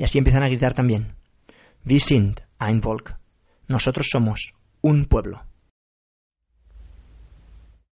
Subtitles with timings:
[0.00, 1.14] Y así empiezan a gritar también.
[1.84, 3.18] Wir sind ein Volk.
[3.68, 5.42] Nosotros somos un pueblo.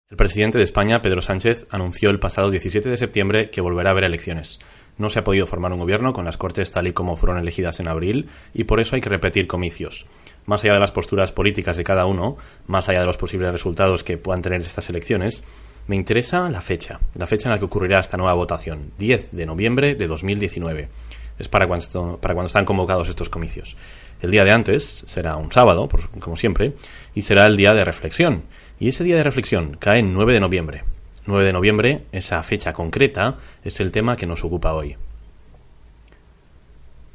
[0.09, 3.93] El presidente de España, Pedro Sánchez, anunció el pasado 17 de septiembre que volverá a
[3.93, 4.59] haber elecciones.
[4.97, 7.79] No se ha podido formar un gobierno con las Cortes tal y como fueron elegidas
[7.79, 10.07] en abril y por eso hay que repetir comicios.
[10.47, 14.03] Más allá de las posturas políticas de cada uno, más allá de los posibles resultados
[14.03, 15.45] que puedan tener estas elecciones,
[15.87, 19.45] me interesa la fecha, la fecha en la que ocurrirá esta nueva votación, 10 de
[19.45, 20.89] noviembre de 2019
[21.39, 23.77] es para cuando, para cuando están convocados estos comicios.
[24.21, 26.75] El día de antes será un sábado, como siempre,
[27.15, 28.43] y será el día de reflexión.
[28.81, 30.85] Y ese día de reflexión cae en 9 de noviembre.
[31.27, 34.97] 9 de noviembre, esa fecha concreta, es el tema que nos ocupa hoy.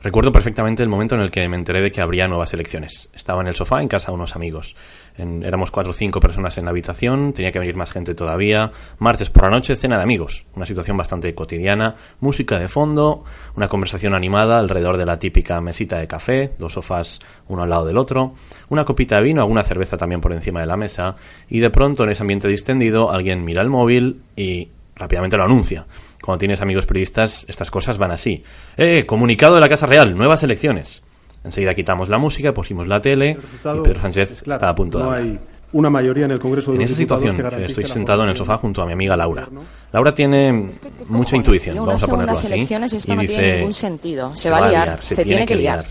[0.04, 3.10] Recuerdo perfectamente el momento en el que me enteré de que habría nuevas elecciones.
[3.14, 4.76] Estaba en el sofá en casa de unos amigos.
[5.16, 8.70] éramos cuatro o cinco personas en la habitación, tenía que venir más gente todavía.
[9.00, 10.46] Martes por la noche, cena de amigos.
[10.58, 13.24] Una situación bastante cotidiana, música de fondo,
[13.56, 17.86] una conversación animada alrededor de la típica mesita de café, dos sofás uno al lado
[17.86, 18.34] del otro,
[18.68, 21.16] una copita de vino, alguna cerveza también por encima de la mesa,
[21.48, 25.86] y de pronto en ese ambiente distendido alguien mira el móvil y rápidamente lo anuncia
[26.24, 28.44] cuando tienes amigos periodistas, estas cosas van así.
[28.78, 31.04] Eh, comunicado de la Casa Real, nuevas elecciones.
[31.44, 35.20] Enseguida quitamos la música, pusimos la tele y Pedro Sánchez está a punto de hablar.
[35.20, 35.40] Hay
[35.74, 38.82] una mayoría en el Congreso de En esa situación estoy sentado en el sofá junto
[38.82, 39.50] a mi amiga Laura.
[39.92, 40.70] Laura tiene
[41.10, 44.34] mucha intuición, vamos a ponerlo así, y dice, sentido.
[44.34, 45.86] Se, va a liar, se, tiene, que liar.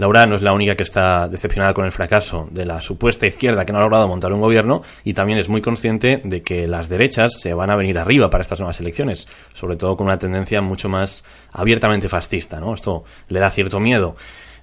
[0.00, 3.66] Laura no es la única que está decepcionada con el fracaso de la supuesta izquierda
[3.66, 6.88] que no ha logrado montar un gobierno y también es muy consciente de que las
[6.88, 10.62] derechas se van a venir arriba para estas nuevas elecciones, sobre todo con una tendencia
[10.62, 11.22] mucho más
[11.52, 12.72] abiertamente fascista, ¿no?
[12.72, 14.16] Esto le da cierto miedo.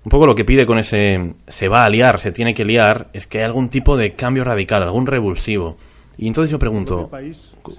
[0.03, 3.09] Un poco lo que pide con ese se va a liar, se tiene que liar,
[3.13, 5.77] es que hay algún tipo de cambio radical, algún revulsivo.
[6.17, 7.11] Y entonces yo pregunto,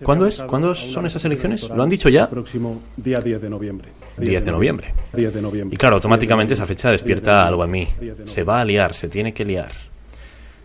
[0.05, 0.41] ¿cuándo es?
[0.43, 1.69] ¿Cuándo son esas elecciones?
[1.69, 2.31] ¿Lo han dicho ya?
[2.31, 3.89] Próximo día 10 de noviembre.
[4.17, 4.95] 10 de noviembre.
[5.13, 5.75] 10 de noviembre.
[5.75, 7.89] Y claro, automáticamente esa fecha despierta algo en mí.
[8.25, 9.73] Se va a liar, se tiene que liar.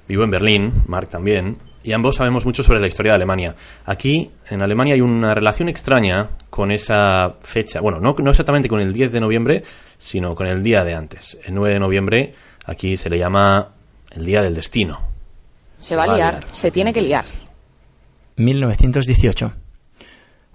[0.08, 3.56] Vivo en Berlín, Mark también, y ambos sabemos mucho sobre la historia de Alemania.
[3.86, 7.82] Aquí, en Alemania, hay una relación extraña con esa fecha.
[7.82, 9.64] Bueno, no, no exactamente con el 10 de noviembre,
[9.98, 11.38] sino con el día de antes.
[11.44, 12.34] El 9 de noviembre,
[12.66, 13.70] aquí se le llama
[14.12, 15.00] el Día del Destino.
[15.80, 17.26] Se, va, a liar, se tiene que liar.
[18.38, 19.54] 1918.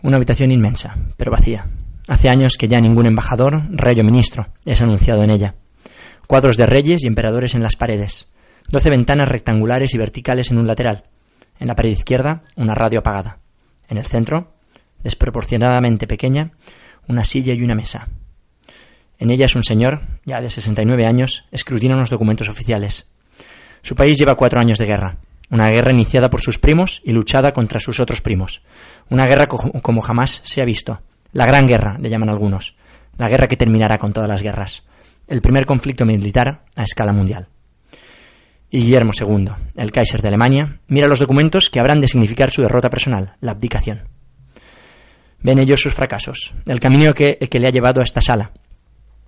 [0.02, 1.66] Una habitación inmensa, pero vacía.
[2.08, 5.54] Hace años que ya ningún embajador, rey o ministro es anunciado en ella.
[6.26, 8.32] Cuadros de reyes y emperadores en las paredes.
[8.68, 11.04] Doce ventanas rectangulares y verticales en un lateral.
[11.58, 13.38] En la pared izquierda, una radio apagada.
[13.88, 14.54] En el centro,
[15.02, 16.52] desproporcionadamente pequeña,
[17.08, 18.08] una silla y una mesa.
[19.18, 23.10] En ella es un señor, ya de 69 años, escrutina unos documentos oficiales.
[23.82, 25.18] Su país lleva cuatro años de guerra.
[25.50, 28.62] Una guerra iniciada por sus primos y luchada contra sus otros primos.
[29.08, 31.00] Una guerra como jamás se ha visto.
[31.32, 32.76] La Gran Guerra, le llaman algunos.
[33.16, 34.84] La guerra que terminará con todas las guerras.
[35.26, 37.48] El primer conflicto militar a escala mundial.
[38.70, 42.60] Y Guillermo II, el Kaiser de Alemania, mira los documentos que habrán de significar su
[42.60, 44.08] derrota personal, la abdicación.
[45.40, 48.52] Ven ellos sus fracasos, el camino que, que le ha llevado a esta sala,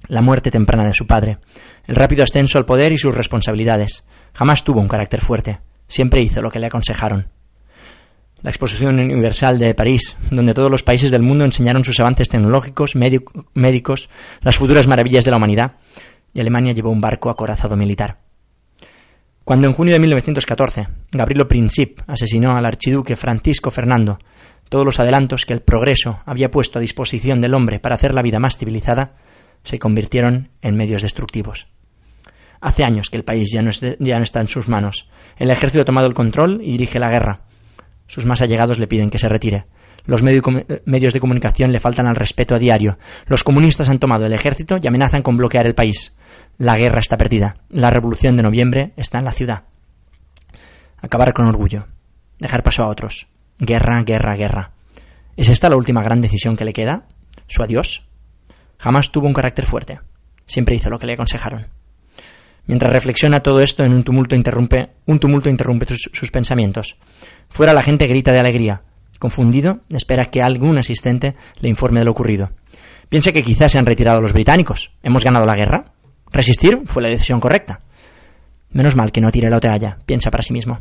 [0.08, 1.38] la muerte temprana de su padre,
[1.86, 4.06] el rápido ascenso al poder y sus responsabilidades.
[4.34, 7.26] Jamás tuvo un carácter fuerte, Siempre hizo lo que le aconsejaron.
[8.42, 12.94] La Exposición Universal de París, donde todos los países del mundo enseñaron sus avances tecnológicos,
[12.94, 14.08] médicos,
[14.40, 15.72] las futuras maravillas de la humanidad,
[16.32, 18.20] y Alemania llevó un barco acorazado militar.
[19.44, 24.20] Cuando en junio de 1914 Gabrielo Princip asesinó al archiduque Francisco Fernando,
[24.68, 28.22] todos los adelantos que el progreso había puesto a disposición del hombre para hacer la
[28.22, 29.16] vida más civilizada
[29.64, 31.66] se convirtieron en medios destructivos.
[32.60, 35.10] Hace años que el país ya no, está en sus manos.
[35.38, 37.40] El ejército ha tomado el control y dirige la guerra.
[38.06, 39.66] Sus más allegados le piden que se retire.
[40.04, 42.98] Los medios de comunicación le faltan al respeto a diario.
[43.26, 46.16] Los comunistas han tomado el ejército y amenazan con bloquear el país.
[46.58, 47.56] La guerra está perdida.
[47.68, 49.64] La revolución de noviembre está en la ciudad.
[51.00, 51.86] Acabar con orgullo.
[52.38, 53.28] Dejar paso a otros.
[53.58, 54.72] Guerra, guerra, guerra.
[55.36, 57.06] ¿Es esta la última gran decisión que le queda?
[57.46, 58.08] ¿Su adiós?
[58.78, 60.00] Jamás tuvo un carácter fuerte.
[60.46, 61.79] Siempre hizo lo que le aconsejaron.
[62.66, 66.96] Mientras reflexiona todo esto, en un tumulto interrumpe, un tumulto interrumpe sus, pensamientos.
[67.48, 68.82] Fuera la gente grita de alegría.
[69.18, 72.50] Confundido, espera que algún asistente le informe de lo ocurrido.
[73.08, 74.92] Piense que quizás se han retirado los británicos.
[75.02, 75.92] Hemos ganado la guerra.
[76.32, 77.80] Resistir fue la decisión correcta.
[78.70, 80.78] Menos mal que no tire la toalla, piensa para sí mismo.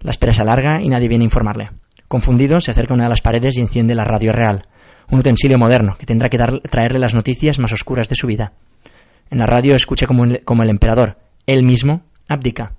[0.00, 1.70] La espera se alarga y nadie viene a informarle.
[2.08, 4.66] Confundido, se acerca a una de las paredes y enciende la radio real,
[5.10, 8.52] un utensilio moderno que tendrá que traerle las noticias más oscuras de su vida.
[9.30, 12.74] En la radio escucha como el, emperador, él mismo, abdica.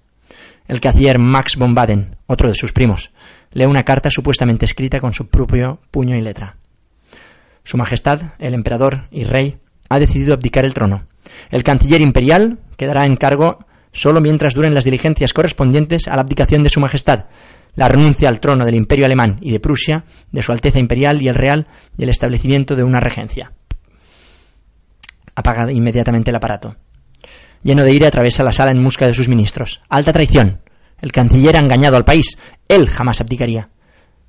[0.68, 3.12] El canciller Max von Baden, otro de sus primos,
[3.52, 6.58] lee una carta supuestamente escrita con su propio puño y letra.
[7.64, 9.58] Su Majestad, el emperador y rey,
[9.90, 11.08] ha decidido abdicar el trono.
[11.50, 16.64] El canciller imperial quedará en cargo solo mientras duren las diligencias correspondientes a la abdicación
[16.64, 17.26] de Su Majestad,
[17.76, 21.28] la renuncia al trono del Imperio Alemán y de Prusia, de Su Alteza Imperial y
[21.28, 23.52] el Real, y el establecimiento de una regencia.
[25.36, 26.76] Apaga inmediatamente el aparato.
[27.64, 29.82] Lleno de ira, atraviesa la sala en busca de sus ministros.
[29.90, 30.62] Alta traición.
[31.02, 32.38] El canciller ha engañado al país.
[32.68, 33.70] Él jamás abdicaría.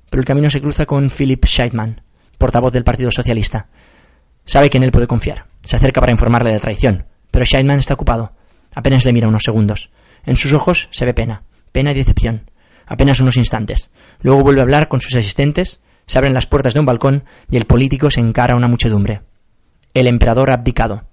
[0.09, 2.01] Pero el camino se cruza con Philip Scheidmann,
[2.37, 3.67] portavoz del Partido Socialista.
[4.45, 5.45] Sabe que en él puede confiar.
[5.63, 8.31] Se acerca para informarle de la traición, pero Scheidmann está ocupado.
[8.73, 9.91] Apenas le mira unos segundos.
[10.25, 12.49] En sus ojos se ve pena, pena y decepción.
[12.85, 13.91] Apenas unos instantes.
[14.21, 17.57] Luego vuelve a hablar con sus asistentes, se abren las puertas de un balcón y
[17.57, 19.21] el político se encara a una muchedumbre.
[19.97, 21.05] El emperador ha abdicado.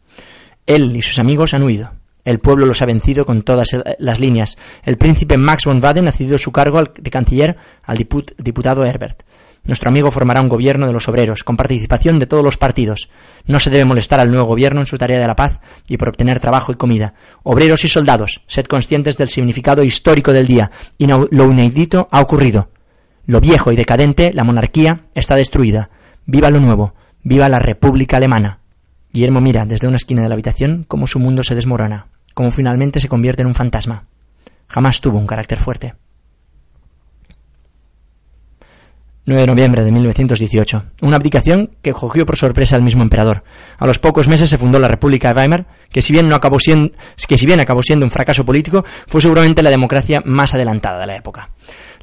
[0.66, 1.92] Él y sus amigos han huido.
[2.22, 4.58] El pueblo los ha vencido con todas las líneas.
[4.82, 9.22] El príncipe Max von Baden ha cedido su cargo de canciller al diputado Herbert.
[9.64, 13.08] Nuestro amigo formará un gobierno de los obreros, con participación de todos los partidos.
[13.46, 16.10] No se debe molestar al nuevo gobierno en su tarea de la paz y por
[16.10, 17.14] obtener trabajo y comida.
[17.42, 20.70] Obreros y soldados, sed conscientes del significado histórico del día.
[20.98, 22.68] Y lo inédito ha ocurrido.
[23.24, 25.88] Lo viejo y decadente, la monarquía, está destruida.
[26.26, 26.92] Viva lo nuevo.
[27.22, 28.60] Viva la República Alemana.
[29.14, 32.98] Guillermo mira desde una esquina de la habitación cómo su mundo se desmorona, cómo finalmente
[32.98, 34.08] se convierte en un fantasma.
[34.66, 35.94] Jamás tuvo un carácter fuerte.
[39.26, 43.44] 9 de noviembre de 1918, una abdicación que cogió por sorpresa al mismo emperador.
[43.78, 46.58] A los pocos meses se fundó la República de Weimar, que si bien no acabó
[46.58, 46.90] siendo,
[47.28, 51.06] que si bien acabó siendo un fracaso político, fue seguramente la democracia más adelantada de
[51.06, 51.50] la época.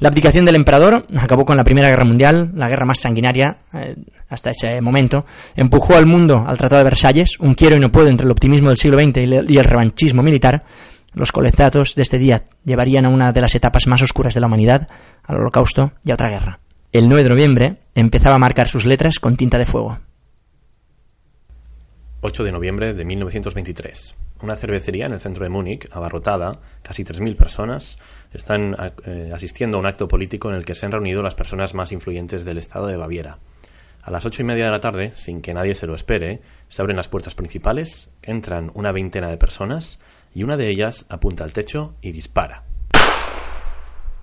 [0.02, 3.94] La abdicación del emperador acabó con la Primera Guerra Mundial, la guerra más sanguinaria eh,
[4.28, 8.08] hasta ese momento, empujó al mundo al Tratado de Versalles, un quiero y no puedo
[8.08, 9.18] entre el optimismo del siglo XX
[9.48, 10.64] y el revanchismo militar.
[11.14, 14.48] Los colezados de este día llevarían a una de las etapas más oscuras de la
[14.48, 14.88] humanidad,
[15.22, 16.58] al holocausto y a otra guerra.
[16.90, 20.00] El 9 de noviembre empezaba a marcar sus letras con tinta de fuego.
[22.22, 24.16] 8 de noviembre de 1923.
[24.42, 27.96] Una cervecería en el centro de Múnich, abarrotada, casi 3.000 personas,
[28.32, 31.74] están eh, asistiendo a un acto político en el que se han reunido las personas
[31.74, 33.38] más influyentes del estado de Baviera.
[34.02, 36.82] A las ocho y media de la tarde, sin que nadie se lo espere, se
[36.82, 40.00] abren las puertas principales, entran una veintena de personas
[40.34, 42.64] y una de ellas apunta al techo y dispara.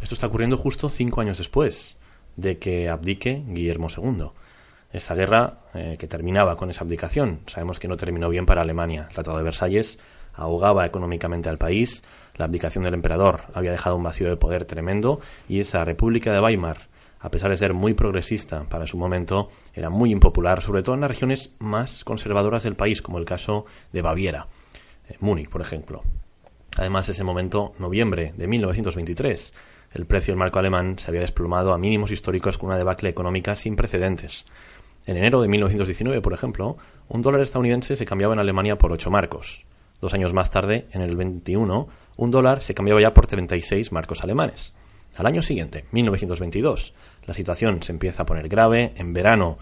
[0.01, 1.97] Esto está ocurriendo justo cinco años después,
[2.35, 4.31] de que abdique Guillermo II.
[4.91, 9.05] Esta guerra eh, que terminaba con esa abdicación, sabemos que no terminó bien para Alemania.
[9.07, 9.99] El Tratado de Versalles
[10.33, 12.03] ahogaba económicamente al país,
[12.35, 16.39] la abdicación del emperador había dejado un vacío de poder tremendo y esa República de
[16.39, 16.87] Weimar,
[17.19, 21.01] a pesar de ser muy progresista para su momento, era muy impopular, sobre todo en
[21.01, 24.47] las regiones más conservadoras del país, como el caso de Baviera,
[25.09, 26.01] eh, Múnich, por ejemplo.
[26.77, 29.53] Además, ese momento, noviembre de 1923,
[29.91, 33.55] el precio del marco alemán se había desplomado a mínimos históricos con una debacle económica
[33.55, 34.45] sin precedentes.
[35.09, 36.77] En enero de 1919, por ejemplo,
[37.07, 39.65] un dólar estadounidense se cambiaba en Alemania por 8 marcos.
[39.99, 44.23] Dos años más tarde, en el 21, un dólar se cambiaba ya por 36 marcos
[44.23, 44.75] alemanes.
[45.17, 46.93] Al año siguiente, 1922,
[47.25, 48.93] la situación se empieza a poner grave.
[48.97, 49.57] En verano,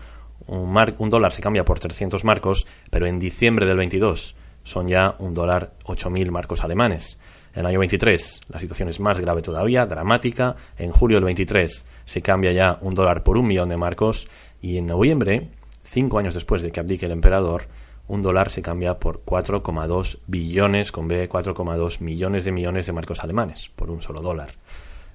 [0.47, 5.33] un, dólar se cambia por 300 marcos, pero en diciembre del 22 son ya un
[5.33, 7.17] dólar 8.000 marcos alemanes.
[7.57, 10.55] En el año 23 la situación es más grave todavía, dramática.
[10.77, 14.27] En julio del 23 se cambia ya un dólar por un millón de marcos
[14.67, 15.47] y en noviembre,
[15.83, 17.69] cinco años después de que abdique el emperador,
[18.09, 23.23] un dólar se cambia por 4,2 billones, con B, 4,2 millones de millones de marcos
[23.23, 24.49] alemanes, por un solo dólar.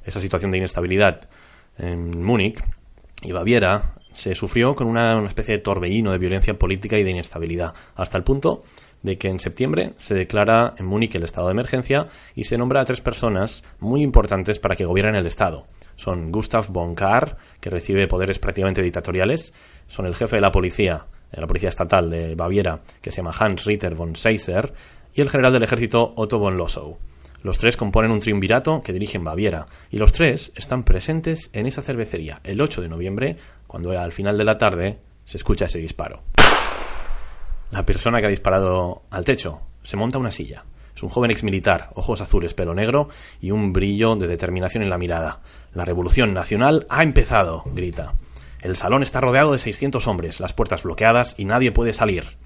[0.07, 1.29] Esa situación de inestabilidad
[1.77, 2.65] en Múnich
[3.21, 7.11] y Baviera se sufrió con una, una especie de torbellino de violencia política y de
[7.11, 8.63] inestabilidad, hasta el punto
[9.03, 12.81] de que en septiembre se declara en Múnich el estado de emergencia y se nombra
[12.81, 15.67] a tres personas muy importantes para que gobiernen el Estado.
[15.97, 19.55] Son Gustav von Kahr, que recibe poderes prácticamente dictatoriales,
[19.87, 23.33] son el jefe de la policía, de la policía estatal de Baviera, que se llama
[23.39, 24.73] Hans Ritter von Seisser,
[25.15, 26.99] y el general del ejército Otto von Lossow.
[27.45, 31.67] Los tres componen un triunvirato que dirige en Baviera, y los tres están presentes en
[31.67, 33.37] esa cervecería el 8 de noviembre,
[33.69, 36.17] cuando al final de la tarde se escucha ese disparo.
[37.71, 40.65] La persona que ha disparado al techo se monta una silla.
[41.03, 43.09] Un joven exmilitar, ojos azules, pelo negro
[43.41, 45.41] y un brillo de determinación en la mirada.
[45.75, 48.15] La revolución nacional ha empezado, grita.
[48.61, 52.37] El salón está rodeado de 600 hombres, las puertas bloqueadas y nadie puede salir.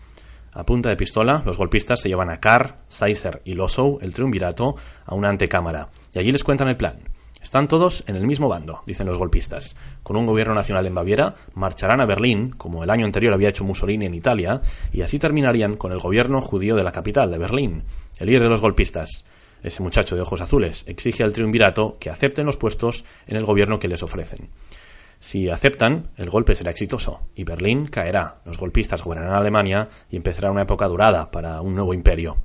[0.55, 4.77] A punta de pistola, los golpistas se llevan a Carr, Sizer y Lossow, el triunvirato,
[5.05, 7.01] a una antecámara, y allí les cuentan el plan.
[7.43, 9.77] Están todos en el mismo bando, dicen los golpistas.
[10.03, 13.63] Con un gobierno nacional en Baviera, marcharán a Berlín, como el año anterior había hecho
[13.63, 17.85] Mussolini en Italia, y así terminarían con el gobierno judío de la capital, de Berlín.
[18.19, 19.25] El líder de los golpistas,
[19.63, 23.79] ese muchacho de ojos azules, exige al triunvirato que acepten los puestos en el gobierno
[23.79, 24.51] que les ofrecen.
[25.19, 28.41] Si aceptan, el golpe será exitoso y Berlín caerá.
[28.45, 32.37] Los golpistas gobernarán Alemania y empezará una época durada para un nuevo imperio.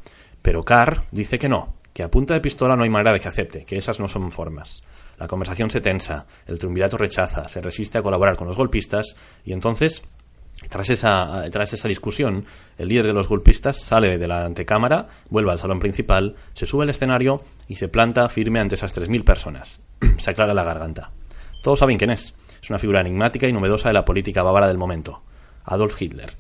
[0.42, 3.28] Pero Carr dice que no, que a punta de pistola no hay manera de que
[3.28, 4.82] acepte, que esas no son formas.
[5.18, 9.54] La conversación se tensa, el triunvirato rechaza, se resiste a colaborar con los golpistas y
[9.54, 10.02] entonces,
[10.70, 12.46] tras esa, tras esa discusión,
[12.78, 16.84] el líder de los golpistas sale de la antecámara, vuelve al salón principal, se sube
[16.84, 17.38] al escenario
[17.68, 19.82] y se planta firme ante esas 3.000 personas.
[20.18, 21.12] se aclara la garganta.
[21.64, 22.34] Todos saben quién es.
[22.62, 25.24] Es una figura enigmática y novedosa de la política bávara del momento.
[25.66, 26.34] Adolf Hitler.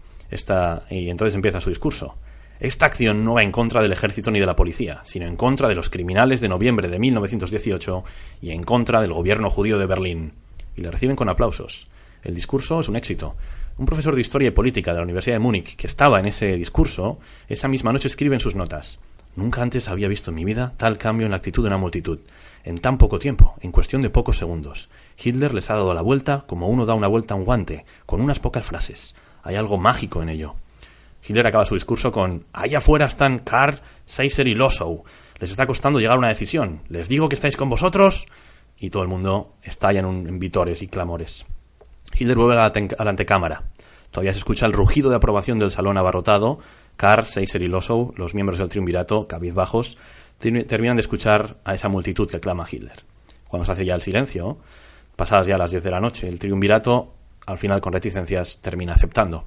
[0.89, 2.15] Y entonces empieza su discurso.
[2.59, 5.67] Esta acción no va en contra del ejército ni de la policía, sino en contra
[5.67, 8.03] de los criminales de noviembre de 1918
[8.41, 10.33] y en contra del gobierno judío de Berlín.
[10.75, 11.87] Y le reciben con aplausos.
[12.23, 13.35] El discurso es un éxito.
[13.77, 16.57] Un profesor de Historia y Política de la Universidad de Múnich, que estaba en ese
[16.57, 18.99] discurso, esa misma noche escribe en sus notas.
[19.35, 22.19] Nunca antes había visto en mi vida tal cambio en la actitud de una multitud.
[22.63, 24.89] En tan poco tiempo, en cuestión de pocos segundos.
[25.17, 28.19] Hitler les ha dado la vuelta como uno da una vuelta a un guante, con
[28.19, 29.15] unas pocas frases.
[29.41, 30.55] Hay algo mágico en ello.
[31.25, 35.03] Hitler acaba su discurso con Allá afuera están Karl, Seiser y Lossow.
[35.39, 36.81] Les está costando llegar a una decisión.
[36.89, 38.25] Les digo que estáis con vosotros.
[38.77, 41.45] Y todo el mundo estalla en, en vitores y clamores.
[42.13, 42.71] Hitler vuelve a
[43.03, 43.63] la, antecámara.
[44.11, 46.59] Todavía se escucha el rugido de aprobación del salón abarrotado.
[46.97, 49.97] Karl, Seiser y Lossow, los miembros del triunvirato, cabizbajos,
[50.39, 53.03] terminan de escuchar a esa multitud que clama Hitler.
[53.47, 54.57] Cuando se hace ya el silencio,
[55.15, 57.13] pasadas ya las 10 de la noche, el triunvirato,
[57.45, 59.43] al final con reticencias, termina aceptando.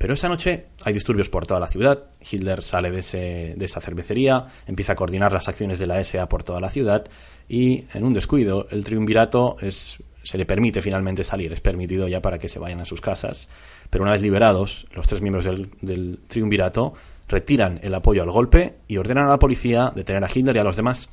[0.00, 2.04] Pero esa noche hay disturbios por toda la ciudad.
[2.20, 6.26] Hitler sale de, ese, de, esa cervecería, empieza a coordinar las acciones de la SA
[6.26, 7.06] por toda la ciudad
[7.48, 12.20] y en un descuido el triunvirato es, se le permite finalmente salir, es permitido ya
[12.20, 13.48] para que se vayan a sus casas.
[13.90, 16.94] Pero una vez liberados, los tres miembros del, del triunvirato
[17.28, 20.64] retiran el apoyo al golpe y ordenan a la policía detener a Hitler y a
[20.64, 21.08] los demás.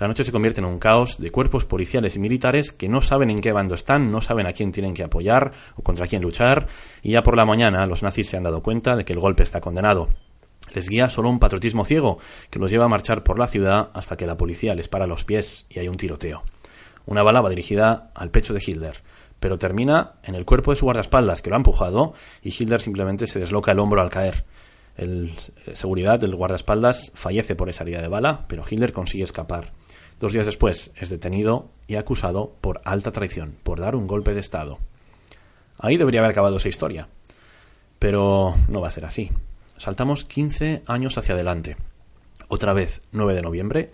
[0.00, 3.28] La noche se convierte en un caos de cuerpos policiales y militares que no saben
[3.28, 6.68] en qué bando están, no saben a quién tienen que apoyar o contra quién luchar,
[7.02, 9.42] y ya por la mañana los nazis se han dado cuenta de que el golpe
[9.42, 10.08] está condenado.
[10.72, 14.16] Les guía solo un patriotismo ciego que los lleva a marchar por la ciudad hasta
[14.16, 16.42] que la policía les para los pies y hay un tiroteo.
[17.10, 18.94] Una bala va dirigida al pecho de Hitler,
[19.40, 23.26] pero termina en el cuerpo de su guardaespaldas que lo ha empujado y Hitler simplemente
[23.26, 24.44] se desloca el hombro al caer.
[24.96, 25.34] El
[25.74, 29.72] seguridad del guardaespaldas fallece por esa herida de bala, pero Hitler consigue escapar.
[30.20, 34.40] Dos días después es detenido y acusado por alta traición, por dar un golpe de
[34.40, 34.78] Estado.
[35.80, 37.08] Ahí debería haber acabado esa historia.
[37.98, 39.32] Pero no va a ser así.
[39.78, 41.76] Saltamos 15 años hacia adelante.
[42.46, 43.90] Otra vez, 9 de noviembre,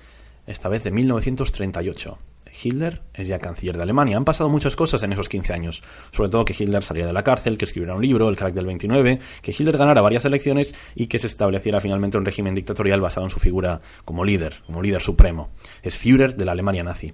[0.46, 2.18] esta vez de 1938.
[2.62, 4.16] Hitler es ya canciller de Alemania.
[4.16, 5.82] Han pasado muchas cosas en esos 15 años.
[6.10, 8.66] Sobre todo que Hitler saliera de la cárcel, que escribiera un libro, El crack del
[8.66, 13.26] 29, que Hitler ganara varias elecciones y que se estableciera finalmente un régimen dictatorial basado
[13.26, 15.50] en su figura como líder, como líder supremo.
[15.82, 17.12] Es Führer de la Alemania nazi.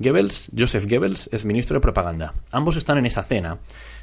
[0.00, 2.32] Goebbels, Joseph Goebbels, es ministro de propaganda.
[2.52, 3.58] Ambos están en esa cena,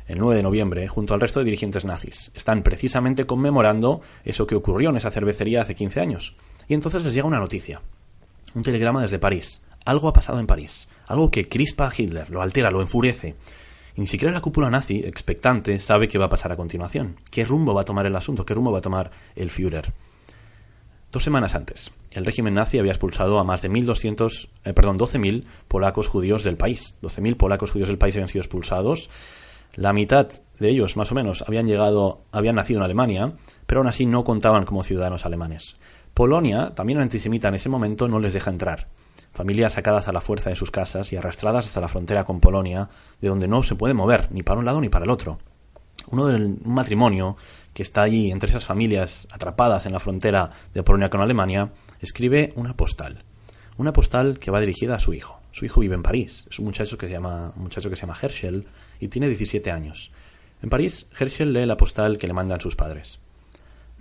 [0.07, 2.31] el 9 de noviembre, junto al resto de dirigentes nazis.
[2.35, 6.35] Están precisamente conmemorando eso que ocurrió en esa cervecería hace 15 años.
[6.67, 7.81] Y entonces les llega una noticia.
[8.53, 9.64] Un telegrama desde París.
[9.85, 13.35] Algo ha pasado en París, algo que crispa a Hitler, lo altera, lo enfurece.
[13.95, 17.17] Y ni siquiera la cúpula nazi, expectante, sabe qué va a pasar a continuación.
[17.31, 18.45] ¿Qué rumbo va a tomar el asunto?
[18.45, 19.93] ¿Qué rumbo va a tomar el Führer?
[21.11, 25.45] Dos semanas antes, el régimen nazi había expulsado a más de 1.200, eh, perdón, 12.000
[25.67, 26.97] polacos judíos del país.
[27.03, 29.09] 12.000 polacos judíos del país habían sido expulsados.
[29.75, 30.27] La mitad
[30.59, 33.29] de ellos, más o menos, habían llegado, habían nacido en Alemania,
[33.65, 35.75] pero aún así no contaban como ciudadanos alemanes.
[36.13, 38.87] Polonia, también antisemita en ese momento, no les deja entrar
[39.35, 42.89] familias sacadas a la fuerza de sus casas y arrastradas hasta la frontera con Polonia,
[43.21, 45.37] de donde no se puede mover ni para un lado ni para el otro.
[46.07, 47.35] Uno del un matrimonio
[47.73, 52.53] que está allí entre esas familias atrapadas en la frontera de Polonia con Alemania, escribe
[52.55, 53.23] una postal.
[53.77, 55.41] Una postal que va dirigida a su hijo.
[55.51, 56.47] Su hijo vive en París.
[56.49, 58.65] Es un muchacho que se llama, un muchacho que se llama Herschel
[59.01, 60.11] y tiene 17 años.
[60.61, 63.19] En París, Herschel lee la postal que le mandan sus padres.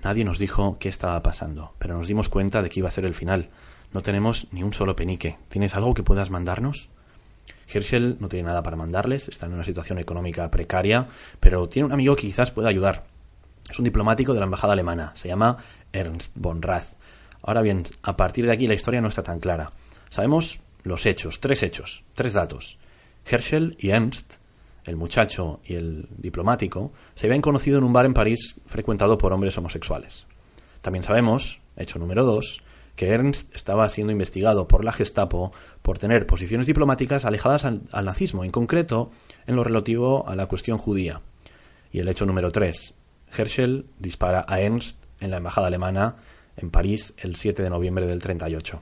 [0.05, 3.07] Nadie nos dijo qué estaba pasando, pero nos dimos cuenta de que iba a ser
[3.07, 3.49] el final.
[3.95, 5.39] No tenemos ni un solo penique.
[5.49, 6.89] ¿Tienes algo que puedas mandarnos?
[7.73, 11.09] Herschel no tiene nada para mandarles, está en una situación económica precaria,
[11.41, 13.07] pero tiene un amigo que quizás pueda ayudar.
[13.71, 15.57] Es un diplomático de la embajada alemana, se llama
[15.93, 16.89] Ernst von Rath.
[17.43, 19.71] Ahora bien, a partir de aquí la historia no está tan clara.
[20.11, 22.77] Sabemos los hechos, tres hechos, tres datos.
[23.25, 24.35] Herschel y Ernst
[24.85, 29.33] el muchacho y el diplomático, se habían conocido en un bar en París frecuentado por
[29.33, 30.27] hombres homosexuales.
[30.83, 32.63] También sabemos, hecho número dos,
[32.97, 38.45] que Ernst estaba siendo investigado por la Gestapo por tener posiciones diplomáticas alejadas al, nazismo,
[38.45, 39.11] en concreto
[39.47, 41.21] en lo relativo a la cuestión judía.
[41.91, 42.95] Y el hecho número tres,
[43.37, 46.17] Herschel dispara a Ernst en la embajada alemana
[46.57, 48.81] en París el 7 de noviembre del 38.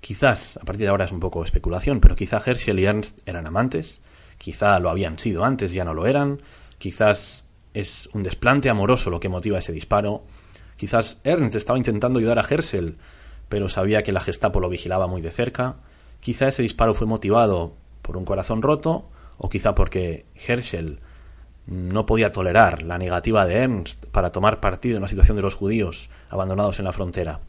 [0.00, 3.46] Quizás, a partir de ahora es un poco especulación, pero quizá Herschel y Ernst eran
[3.46, 4.02] amantes,
[4.38, 6.40] quizá lo habían sido antes, ya no lo eran,
[6.78, 10.24] quizás es un desplante amoroso lo que motiva ese disparo,
[10.78, 12.96] quizás Ernst estaba intentando ayudar a Herschel,
[13.50, 15.76] pero sabía que la Gestapo lo vigilaba muy de cerca,
[16.20, 21.00] quizá ese disparo fue motivado por un corazón roto, o quizá porque Herschel
[21.66, 25.54] no podía tolerar la negativa de Ernst para tomar partido en la situación de los
[25.54, 27.40] judíos abandonados en la frontera.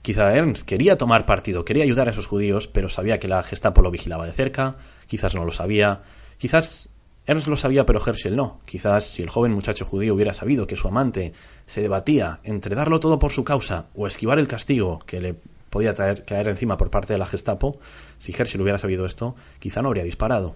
[0.00, 3.82] Quizá Ernst quería tomar partido, quería ayudar a esos judíos, pero sabía que la Gestapo
[3.82, 6.02] lo vigilaba de cerca, quizás no lo sabía,
[6.38, 6.88] quizás
[7.28, 8.58] Ernst lo sabía, pero Herschel no.
[8.64, 11.34] Quizás si el joven muchacho judío hubiera sabido que su amante
[11.66, 15.34] se debatía entre darlo todo por su causa o esquivar el castigo que le
[15.68, 17.80] podía traer, caer encima por parte de la Gestapo,
[18.18, 20.54] si Herschel hubiera sabido esto, quizá no habría disparado.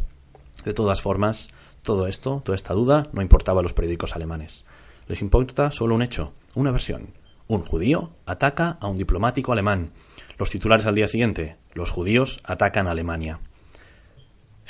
[0.64, 1.50] De todas formas,
[1.82, 4.64] todo esto, toda esta duda, no importaba a los periódicos alemanes.
[5.08, 7.08] Les importa solo un hecho, una versión.
[7.48, 9.90] Un judío ataca a un diplomático alemán.
[10.38, 11.58] Los titulares al día siguiente.
[11.74, 13.40] Los judíos atacan a Alemania.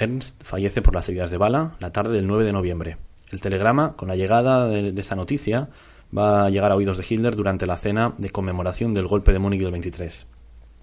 [0.02, 2.96] Ernst fallece por las heridas de bala la tarde del 9 de noviembre.
[3.30, 5.70] El telegrama, con la llegada de, esta noticia,
[6.16, 9.38] va a llegar a oídos de Hitler durante la cena de conmemoración del golpe de
[9.38, 10.26] Múnich del 23.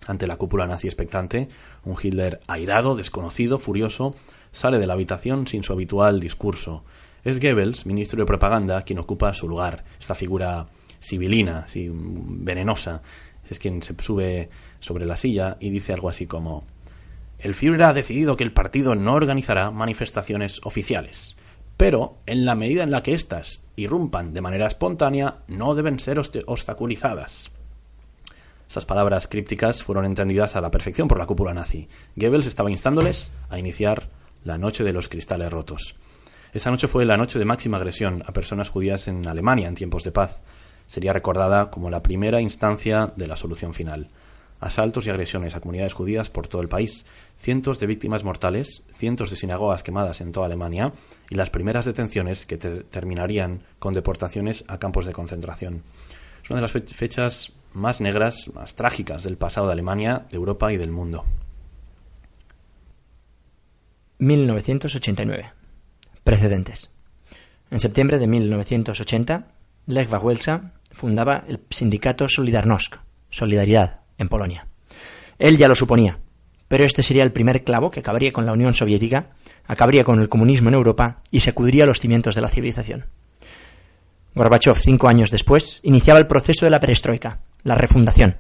[0.08, 1.50] Ante la cúpula nazi expectante,
[1.84, 4.16] un Hitler airado, desconocido, furioso,
[4.54, 6.86] sale de la habitación sin su habitual discurso.
[7.26, 10.68] Es Goebbels, ministro de propaganda, quien ocupa su lugar, esta figura
[11.02, 13.02] sibilina, venenosa.
[13.50, 14.50] Es quien se sube
[14.80, 16.64] sobre la silla y dice algo así como
[17.40, 21.38] el Führer ha decidido que el partido no organizará manifestaciones oficiales,
[21.78, 26.20] pero en la medida en la que éstas irrumpan de manera espontánea, no deben ser
[26.20, 27.52] obstaculizadas.
[28.70, 31.88] Esas palabras crípticas fueron entendidas a la perfección por la cúpula nazi.
[32.18, 34.10] Goebbels estaba instándoles a iniciar
[34.44, 35.96] la noche de los cristales rotos.
[36.54, 40.04] Esa noche fue la noche de máxima agresión a personas judías en Alemania en tiempos
[40.04, 40.42] de paz.
[40.88, 44.10] Sería recordada como la primera instancia de la solución final
[44.60, 47.06] asaltos y agresiones a comunidades judías por todo el país,
[47.38, 50.92] cientos de víctimas mortales, cientos de sinagogas quemadas en toda Alemania
[51.30, 55.84] y las primeras detenciones que terminarían con deportaciones a campos de concentración.
[56.44, 60.72] Es una de las fechas más negras, más trágicas del pasado de Alemania, de Europa
[60.74, 61.26] y del mundo.
[64.20, 65.52] 1989.
[66.24, 66.92] Precedentes.
[67.72, 69.48] En septiembre de 1980,
[69.88, 72.98] Lech Wałęsa fundaba el sindicato Solidarnosc,
[73.30, 74.68] Solidaridad, en Polonia.
[75.40, 76.20] Él ya lo suponía,
[76.68, 79.32] pero este sería el primer clavo que acabaría con la Unión Soviética,
[79.66, 83.08] acabaría con el comunismo en Europa y sacudiría los cimientos de la civilización.
[84.36, 88.38] Gorbachev, cinco años después, iniciaba el proceso de la perestroika, la refundación.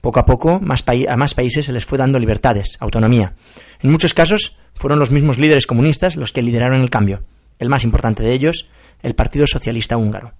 [0.00, 3.34] Poco a poco, a más países se les fue dando libertades, autonomía.
[3.80, 7.22] En muchos casos, fueron los mismos líderes comunistas los que lideraron el cambio.
[7.60, 8.68] El más importante de ellos,
[9.02, 10.32] el Partido Socialista Húngaro.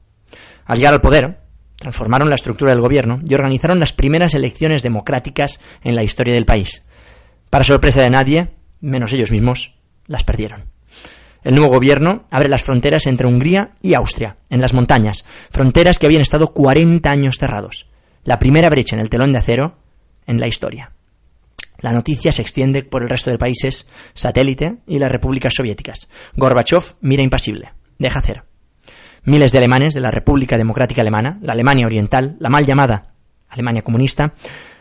[0.64, 1.38] Al llegar al poder,
[1.82, 6.46] transformaron la estructura del gobierno y organizaron las primeras elecciones democráticas en la historia del
[6.46, 6.86] país.
[7.50, 10.66] Para sorpresa de nadie, menos ellos mismos, las perdieron.
[11.42, 16.06] El nuevo gobierno abre las fronteras entre Hungría y Austria, en las montañas, fronteras que
[16.06, 17.88] habían estado 40 años cerrados.
[18.22, 19.76] La primera brecha en el telón de acero
[20.26, 20.92] en la historia.
[21.80, 26.08] La noticia se extiende por el resto de países satélite y las repúblicas soviéticas.
[26.36, 28.51] Gorbachev mira impasible, deja hacer.
[29.24, 33.12] Miles de alemanes de la República Democrática Alemana, la Alemania Oriental, la mal llamada
[33.48, 34.34] Alemania comunista,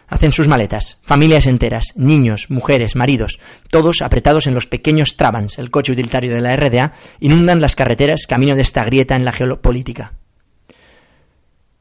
[0.07, 5.69] hacen sus maletas, familias enteras, niños, mujeres, maridos, todos apretados en los pequeños Trabans, el
[5.69, 10.13] coche utilitario de la RDA, inundan las carreteras camino de esta grieta en la geopolítica.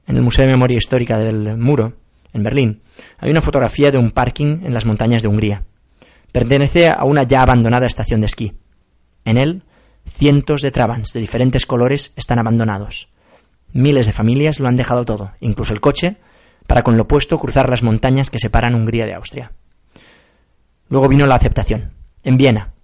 [0.06, 1.94] En el Museo de Memoria Histórica del Muro,
[2.34, 2.82] en Berlín,
[3.18, 5.64] hay una fotografía de un parking en las montañas de Hungría.
[6.30, 8.52] Pertenece a una ya abandonada estación de esquí.
[9.24, 9.62] En él
[10.12, 13.08] Cientos de Trabans de diferentes colores están abandonados.
[13.72, 16.18] Miles de familias lo han dejado todo, incluso el coche,
[16.66, 19.52] para con lo opuesto cruzar las montañas que separan Hungría de Austria.
[20.88, 21.92] Luego vino la aceptación,
[22.22, 22.74] en Viena.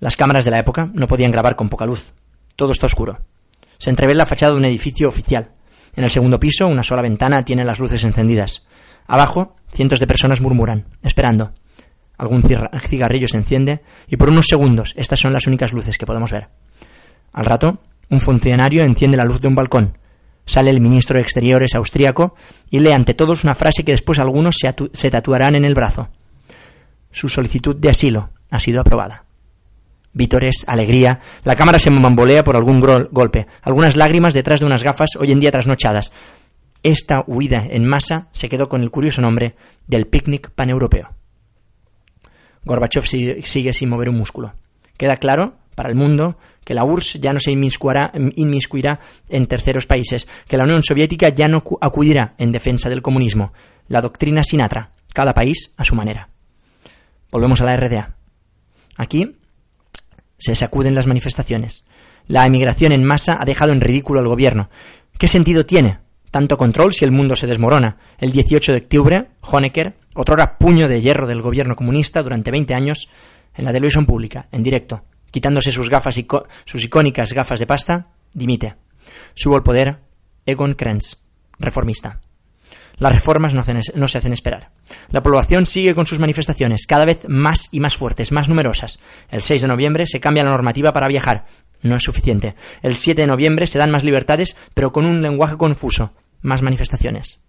[0.00, 2.12] Las cámaras de la época no podían grabar con poca luz.
[2.56, 3.20] Todo está oscuro.
[3.78, 5.52] Se entrevé la fachada de un edificio oficial.
[5.94, 8.66] En el segundo piso, una sola ventana tiene las luces encendidas.
[9.06, 11.52] Abajo, cientos de personas murmuran, esperando.
[12.18, 16.32] Algún cigarrillo se enciende y por unos segundos estas son las únicas luces que podemos
[16.32, 16.48] ver.
[17.32, 19.98] Al rato, un funcionario enciende la luz de un balcón.
[20.46, 22.34] Sale el ministro de Exteriores austríaco
[22.70, 26.08] y lee ante todos una frase que después algunos se, tatuarán en el brazo.
[27.10, 29.24] Su solicitud de asilo ha sido aprobada.
[30.12, 31.20] Vítores, alegría.
[31.44, 33.46] La cámara se bambolea por algún golpe.
[33.60, 36.12] Algunas lágrimas detrás de unas gafas hoy en día trasnochadas.
[36.82, 41.15] Esta huida en masa se quedó con el curioso nombre del picnic paneuropeo.
[42.66, 44.52] Gorbachev sigue sin mover un músculo.
[44.98, 50.26] Queda claro para el mundo que la URSS ya no se inmiscuirá en terceros países,
[50.48, 53.52] que la Unión Soviética ya no acudirá en defensa del comunismo.
[53.86, 56.28] La doctrina Sinatra, cada país a su manera.
[57.30, 58.16] Volvemos a la RDA.
[58.96, 59.36] Aquí
[60.38, 61.84] se sacuden las manifestaciones.
[62.26, 64.70] La emigración en masa ha dejado en ridículo al gobierno.
[65.18, 66.00] ¿Qué sentido tiene
[66.32, 67.98] tanto control si el mundo se desmorona?
[68.18, 73.08] El 18 de octubre, Honecker, otrora puño de hierro del gobierno comunista durante 20 años,
[73.54, 76.20] en la televisión pública, en directo, quitándose sus gafas
[76.64, 78.74] sus icónicas gafas de pasta, dimite.
[79.34, 80.00] Subo al poder
[80.44, 81.16] Egon Krenz,
[81.58, 82.20] reformista.
[82.98, 83.62] Las reformas no,
[83.94, 84.70] no, se hacen esperar.
[85.10, 89.00] La población sigue con sus manifestaciones, cada vez más y más fuertes, más numerosas.
[89.28, 91.44] El 6 de noviembre se cambia la normativa para viajar.
[91.82, 92.54] No es suficiente.
[92.82, 96.14] El 7 de noviembre se dan más libertades, pero con un lenguaje confuso.
[96.40, 97.40] Más manifestaciones.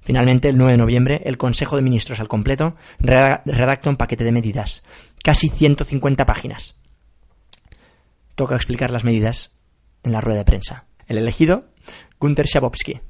[0.00, 4.32] Finalmente, el 9 de noviembre, el Consejo de Ministros al completo redacta un paquete de
[4.32, 4.82] medidas.
[5.22, 6.78] Casi 150 páginas
[8.38, 9.58] toca explicar las medidas
[10.04, 10.84] en la rueda de prensa.
[11.08, 11.64] El elegido,
[12.20, 13.00] Gunther Schabowski.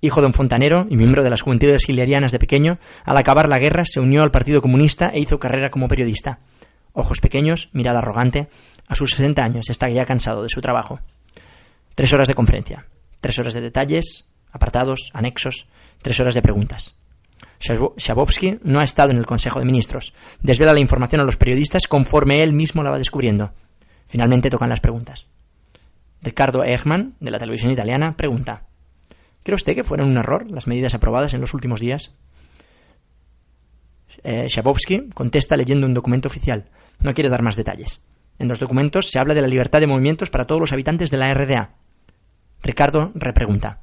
[0.00, 3.60] Hijo de un fontanero y miembro de las juventudes hilarianas de pequeño, al acabar la
[3.60, 6.40] guerra se unió al Partido Comunista e hizo carrera como periodista.
[6.94, 8.48] Ojos pequeños, mirada arrogante,
[8.88, 10.98] a sus 60 años está ya cansado de su trabajo.
[11.94, 12.86] Tres horas de conferencia,
[13.20, 15.68] tres horas de detalles, apartados, anexos,
[16.02, 16.96] tres horas de preguntas.
[17.60, 20.14] Schabowski no ha estado en el Consejo de Ministros.
[20.42, 23.52] Desvela la información a los periodistas conforme él mismo la va descubriendo.
[24.06, 25.26] Finalmente tocan las preguntas.
[26.22, 28.64] Ricardo Eichmann, de la televisión italiana, pregunta:
[29.42, 32.14] ¿Cree usted que fueron un error las medidas aprobadas en los últimos días?
[34.24, 34.48] Eh,
[35.14, 36.68] contesta leyendo un documento oficial.
[37.00, 38.02] No quiere dar más detalles.
[38.38, 41.16] En los documentos se habla de la libertad de movimientos para todos los habitantes de
[41.16, 41.74] la RDA.
[42.62, 43.80] Ricardo repregunta: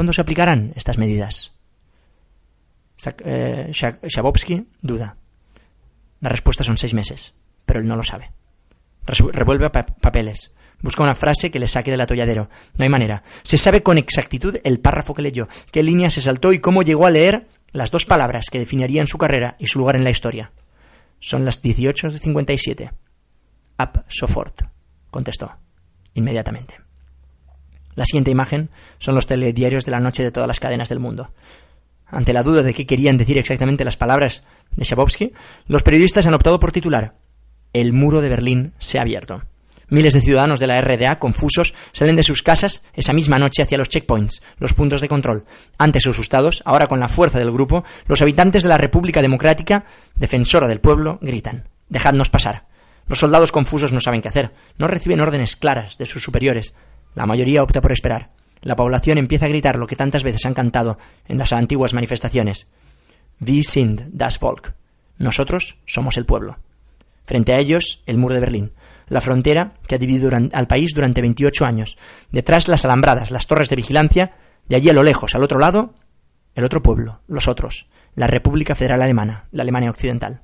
[0.00, 1.52] ¿Cuándo se aplicarán estas medidas?
[3.22, 3.70] Eh,
[4.80, 5.16] duda.
[6.22, 7.34] La respuesta son seis meses,
[7.66, 8.30] pero él no lo sabe.
[9.04, 10.54] Revuelve papeles.
[10.80, 12.48] Busca una frase que le saque del atolladero.
[12.78, 13.24] No hay manera.
[13.42, 17.04] Se sabe con exactitud el párrafo que leyó, qué línea se saltó y cómo llegó
[17.04, 20.50] a leer las dos palabras que definirían su carrera y su lugar en la historia.
[21.18, 22.90] Son las 18.57.
[23.78, 24.62] Up sofort,
[25.10, 25.56] contestó,
[26.14, 26.89] inmediatamente.
[28.00, 31.34] La siguiente imagen son los telediarios de la noche de todas las cadenas del mundo.
[32.06, 35.34] Ante la duda de qué querían decir exactamente las palabras de Schabowski,
[35.66, 37.16] los periodistas han optado por titular
[37.74, 39.42] el muro de Berlín se ha abierto.
[39.90, 43.76] Miles de ciudadanos de la RDA, confusos, salen de sus casas esa misma noche hacia
[43.76, 45.44] los checkpoints, los puntos de control.
[45.76, 49.84] Antes asustados, ahora con la fuerza del grupo, los habitantes de la República Democrática,
[50.14, 52.64] defensora del pueblo, gritan: Dejadnos pasar.
[53.06, 56.74] Los soldados confusos no saben qué hacer, no reciben órdenes claras de sus superiores.
[57.14, 58.30] La mayoría opta por esperar.
[58.62, 62.70] La población empieza a gritar lo que tantas veces han cantado en las antiguas manifestaciones:
[63.40, 64.74] Wir sind das Volk.
[65.18, 66.58] Nosotros somos el pueblo.
[67.24, 68.72] Frente a ellos, el muro de Berlín,
[69.08, 71.98] la frontera que ha dividido al país durante 28 años.
[72.30, 74.34] Detrás, las alambradas, las torres de vigilancia,
[74.68, 75.94] de allí a lo lejos, al otro lado,
[76.54, 80.42] el otro pueblo, los otros, la República Federal Alemana, la Alemania Occidental.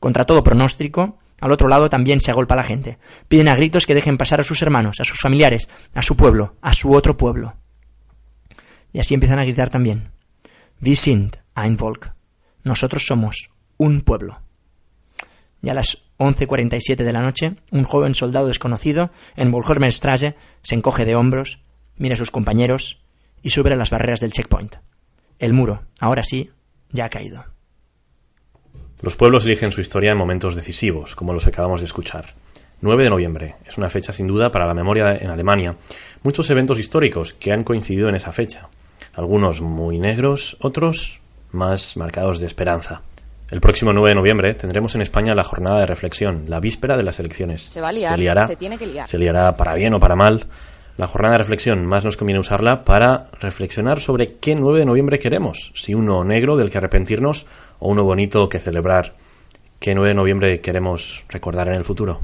[0.00, 2.98] Contra todo pronóstico, al otro lado también se agolpa la gente.
[3.26, 6.54] Piden a gritos que dejen pasar a sus hermanos, a sus familiares, a su pueblo,
[6.62, 7.56] a su otro pueblo.
[8.92, 10.12] Y así empiezan a gritar también.
[10.80, 12.14] Wir sind ein Volk.
[12.62, 14.40] Nosotros somos un pueblo.
[15.60, 19.52] Y a las 11.47 de la noche, un joven soldado desconocido en
[19.90, 21.58] Straße se encoge de hombros,
[21.96, 23.02] mira a sus compañeros
[23.42, 24.76] y sube a las barreras del checkpoint.
[25.40, 26.52] El muro, ahora sí,
[26.92, 27.51] ya ha caído.
[29.02, 32.34] Los pueblos eligen su historia en momentos decisivos, como los que acabamos de escuchar.
[32.82, 35.74] 9 de noviembre es una fecha sin duda para la memoria en Alemania.
[36.22, 38.68] Muchos eventos históricos que han coincidido en esa fecha.
[39.14, 43.02] Algunos muy negros, otros más marcados de esperanza.
[43.50, 47.02] El próximo 9 de noviembre tendremos en España la jornada de reflexión, la víspera de
[47.02, 47.64] las elecciones.
[47.64, 49.08] Se va a liar, se, liará, se tiene que liar.
[49.08, 50.46] Se liará para bien o para mal.
[50.96, 55.18] La jornada de reflexión más nos conviene usarla para reflexionar sobre qué 9 de noviembre
[55.18, 57.46] queremos, si uno negro del que arrepentirnos
[57.82, 59.14] o uno bonito que celebrar.
[59.80, 62.20] ¿Qué 9 de noviembre queremos recordar en el futuro?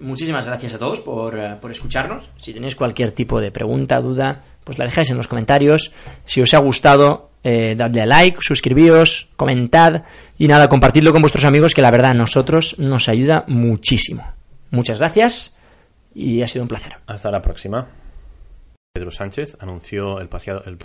[0.00, 2.30] Muchísimas gracias a todos por, eh, por, escucharnos.
[2.36, 5.92] Si tenéis cualquier tipo de pregunta, duda, pues la dejáis en los comentarios.
[6.26, 10.02] Si os ha gustado, eh, dadle a like, suscribíos, comentad
[10.36, 14.34] y nada, compartidlo con vuestros amigos que la verdad a nosotros nos ayuda muchísimo.
[14.70, 15.58] Muchas gracias
[16.14, 16.96] y ha sido un placer.
[17.06, 17.88] Hasta la próxima.
[18.92, 20.64] Pedro Sánchez anunció el paseado.
[20.66, 20.76] El,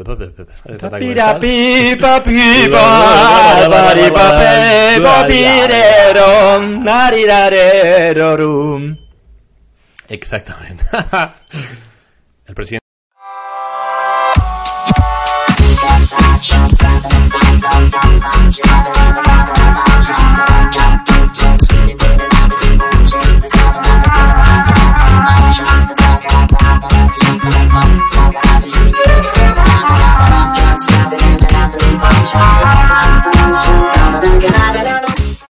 [1.00, 3.68] Pira, pipa, pipa,
[10.10, 10.84] Exactamente.
[12.46, 12.84] el presidente.
[32.24, 34.73] 想做你的分身，怎么能跟？